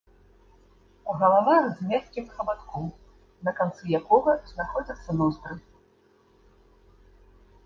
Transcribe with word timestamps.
Галава 1.23 1.55
з 1.65 1.77
мяккім 1.91 2.25
хабатком, 2.37 2.87
на 3.49 3.53
канцы 3.61 3.83
якога 3.99 4.31
знаходзяцца 4.53 5.09
ноздры. 5.21 5.61